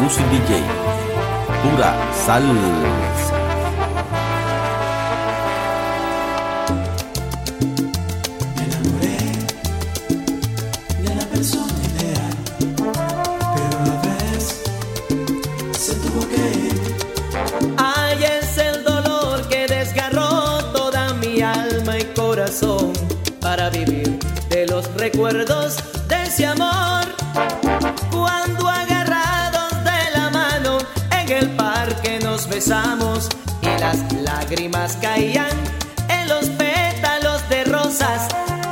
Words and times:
Music 0.00 0.24
DJ. 0.30 0.62
Pura 1.62 1.94
salsa. 2.24 3.38
Me 8.54 8.62
enamoré 8.64 9.18
de 11.02 11.14
la 11.14 11.26
persona 11.26 11.80
ideal, 11.90 12.34
pero 13.54 13.78
a 13.78 13.86
la 13.86 13.96
vez 14.02 14.62
se 15.78 15.94
tuvo 15.94 16.28
que 16.28 16.42
ir. 16.66 16.96
Ay, 17.78 18.24
es 18.24 18.58
el 18.58 18.84
dolor 18.84 19.48
que 19.48 19.66
desgarró 19.66 20.62
toda 20.72 21.14
mi 21.14 21.40
alma 21.40 21.98
y 21.98 22.04
corazón 22.14 22.92
para 23.40 23.70
vivir 23.70 24.18
de 24.50 24.66
los 24.66 24.92
recuerdos 24.94 25.76
de 26.08 26.22
ese 26.24 26.46
amor. 26.46 26.65
besamos 32.56 33.28
y 33.60 33.66
las 33.80 33.98
lágrimas 34.14 34.96
caían 35.02 35.54
en 36.08 36.26
los 36.26 36.46
pétalos 36.48 37.46
de 37.50 37.64
rosas. 37.64 38.28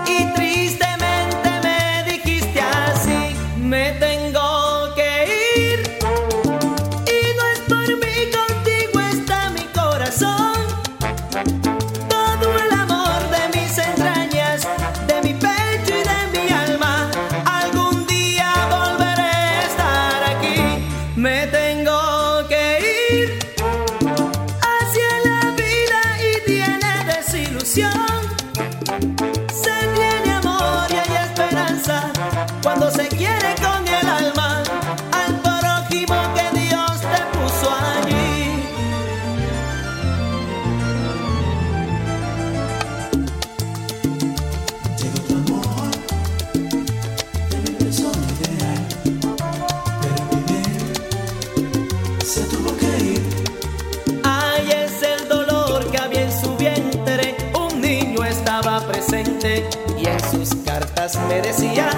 Y 0.06 0.25
tristemente 0.33 1.51
me 1.62 2.11
dijiste 2.11 2.61
así, 2.62 3.37
me 3.59 3.92
tengo 4.06 4.95
que 4.97 5.11
ir. 5.59 5.98
Y 7.15 7.20
no 7.37 7.45
es 7.55 7.61
por 7.69 7.89
mí, 8.02 8.16
contigo 8.39 9.01
está 9.01 9.51
mi 9.51 9.65
corazón. 9.78 10.55
Todo 12.09 12.47
el 12.64 12.73
amor 12.84 13.20
de 13.34 13.42
mis 13.55 13.77
entrañas, 13.77 14.66
de 15.09 15.16
mi 15.25 15.34
pecho 15.34 15.92
y 16.01 16.05
de 16.12 16.20
mi 16.33 16.51
alma. 16.51 17.11
Algún 17.61 18.06
día 18.06 18.51
volveré 18.77 19.37
a 19.59 19.62
estar 19.69 20.25
aquí. 20.33 20.58
Me 21.17 21.47
se 52.34 52.42
tuvo 52.46 52.77
que 52.77 53.04
ir. 53.04 53.22
Ay, 54.24 54.68
es 54.68 55.02
el 55.04 55.28
dolor 55.28 55.88
que 55.92 55.98
había 55.98 56.22
en 56.22 56.32
su 56.32 56.56
vientre. 56.56 57.36
Un 57.54 57.80
niño 57.80 58.24
estaba 58.24 58.80
presente 58.88 59.68
y 59.96 60.06
en 60.08 60.20
sus 60.32 60.52
cartas 60.64 61.16
me 61.28 61.40
decía. 61.40 61.88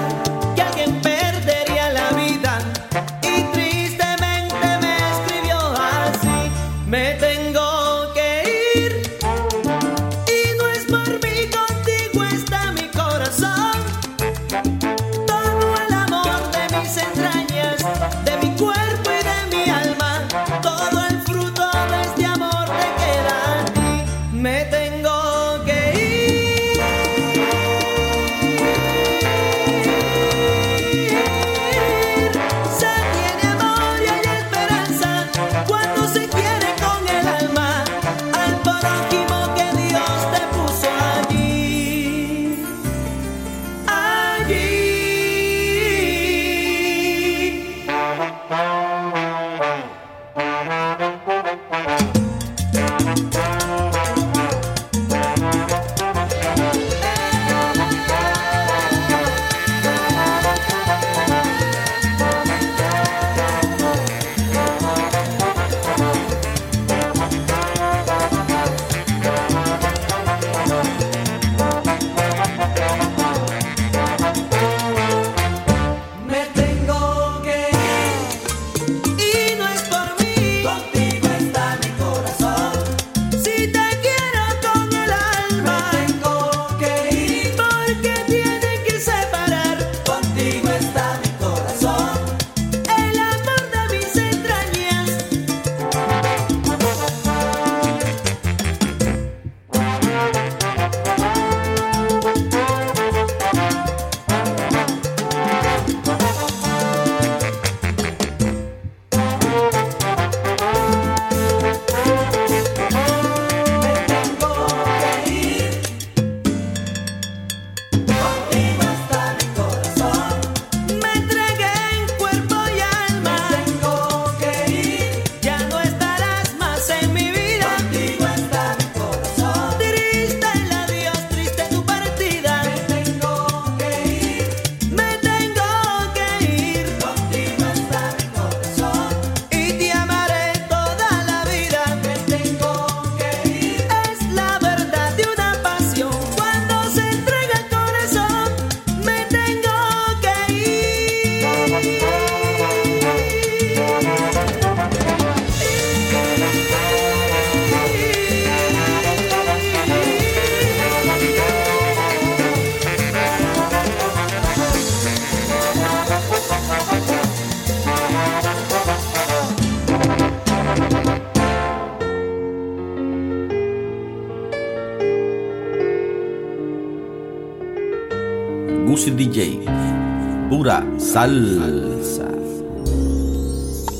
salsa. 181.17 182.27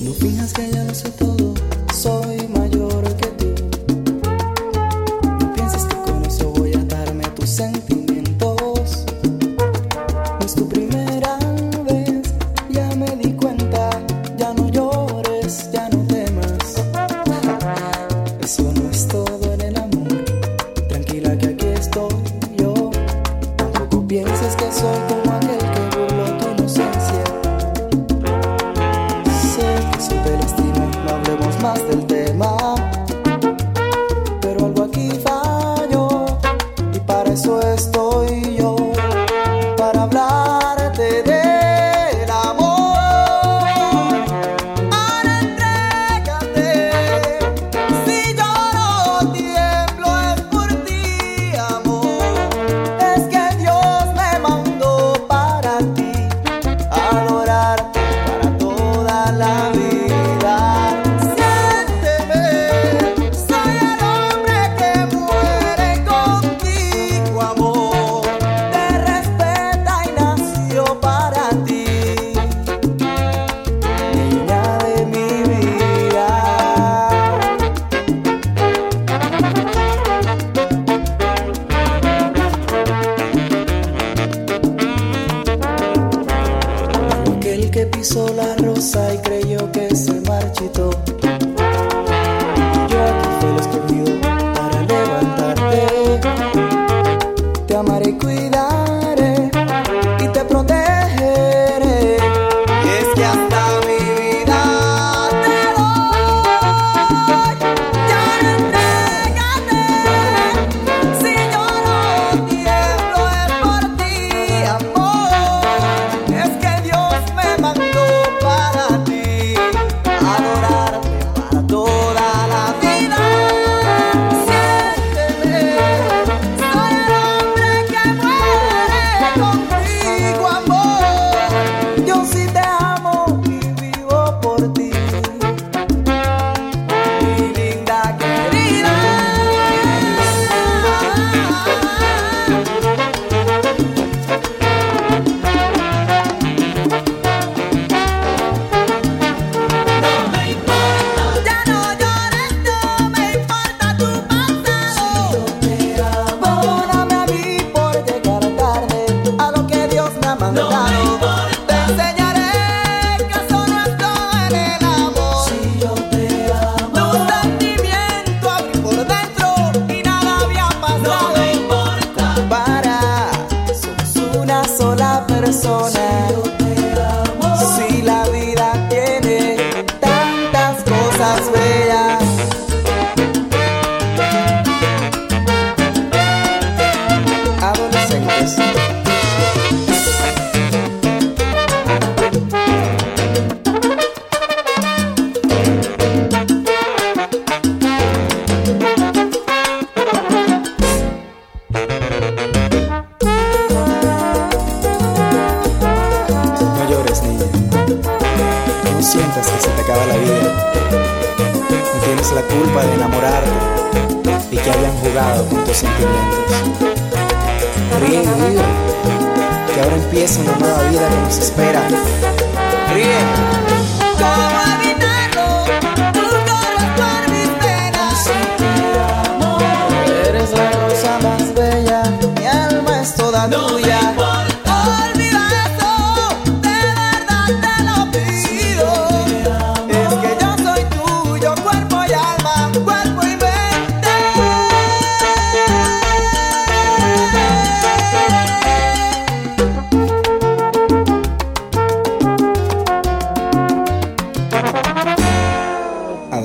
No 0.01 0.13
fijas 0.13 0.53
que 0.53 0.71
ya 0.71 0.83
lo 0.83 0.93
sé 0.93 1.09
todo. 1.17 1.36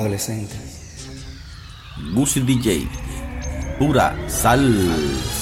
adolescentes. 0.03 0.59
Music 1.97 2.43
DJ, 2.43 2.87
pura 3.77 4.13
sal. 4.27 5.32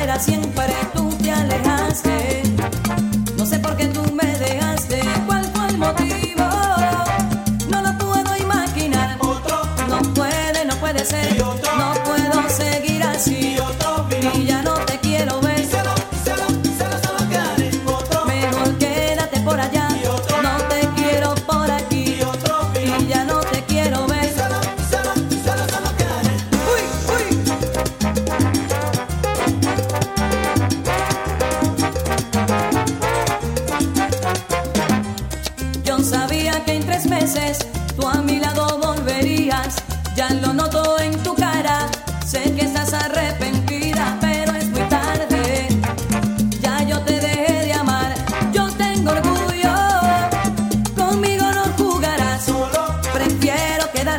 era 0.00 0.18
siempre 0.18 0.74
tú 0.94 1.08
te 1.22 1.30
alejaste. 1.30 2.57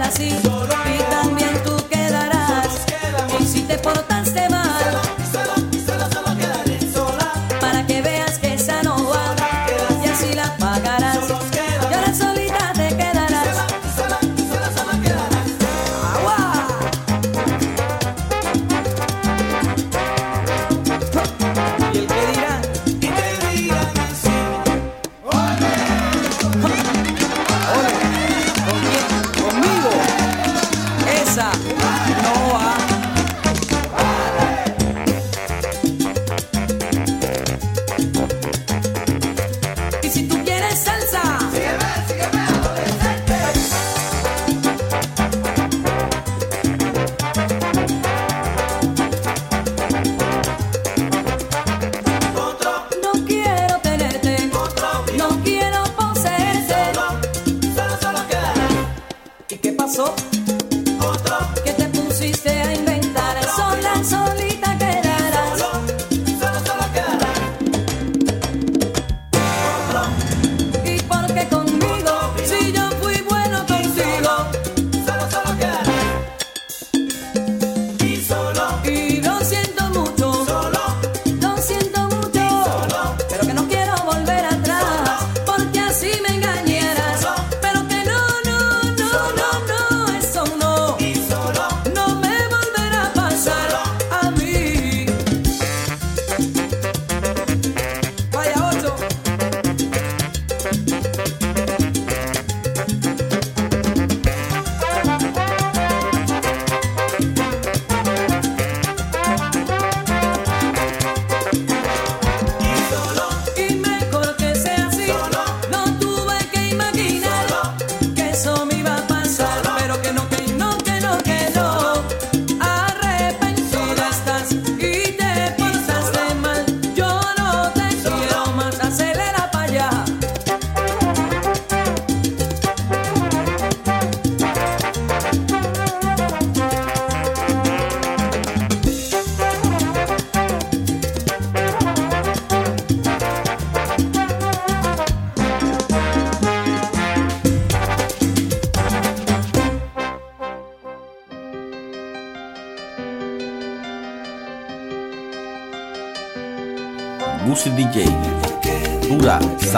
Así. 0.01 0.29
Y 0.29 0.88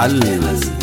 Pura 0.01 0.80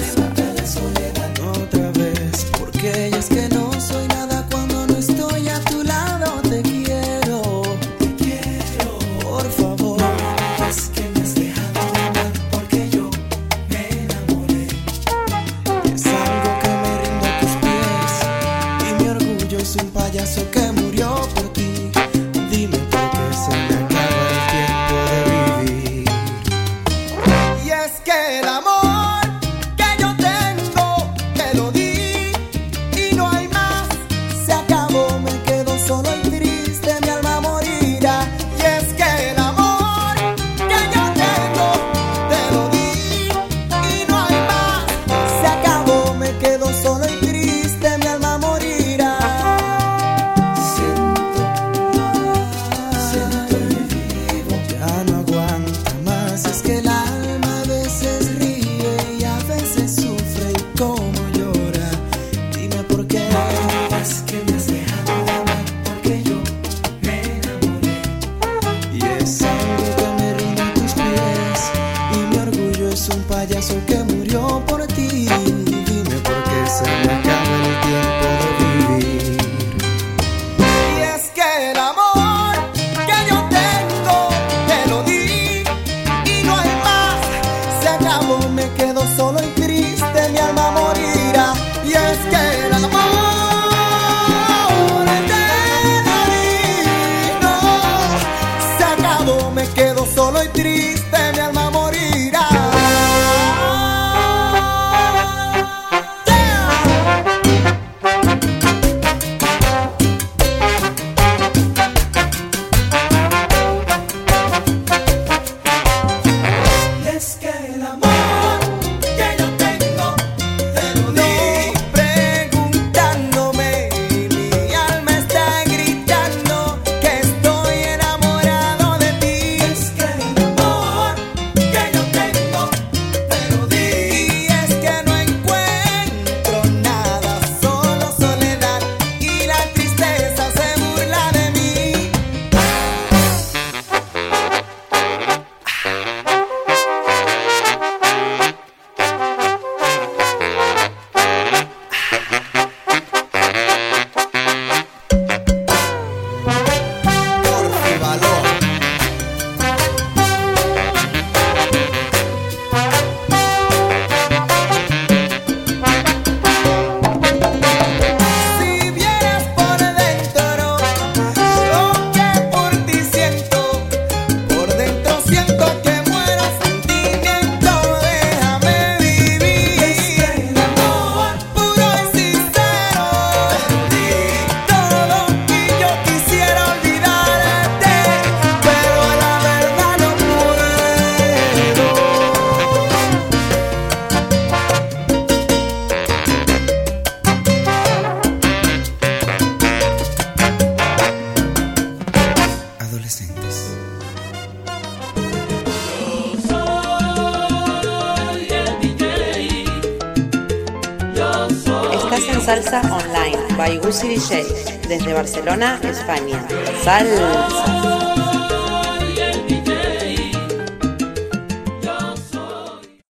DJ 214.07 214.45
desde 214.89 215.13
Barcelona, 215.13 215.81
España. 215.83 216.47
Salsa. 216.85 217.98